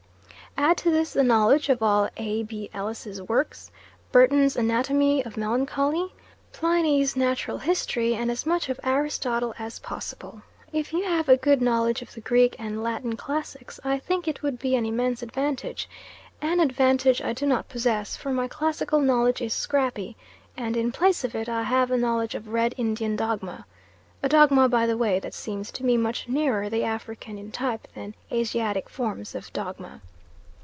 [0.57, 2.43] Add to this the knowledge of all A.
[2.43, 2.69] B.
[2.73, 3.71] Ellis's works;
[4.11, 6.13] Burton's Anatomy of Melancholy;
[6.51, 10.41] Pliny's Natural History; and as much of Aristotle as possible.
[10.73, 14.43] If you have a good knowledge of the Greek and Latin classics, I think it
[14.43, 15.87] would be an immense advantage;
[16.41, 20.17] an advantage I do not possess, for my classical knowledge is scrappy,
[20.57, 23.65] and in place of it I have a knowledge of Red Indian dogma:
[24.21, 27.87] a dogma by the way that seems to me much nearer the African in type
[27.95, 30.01] than Asiatic forms of dogma.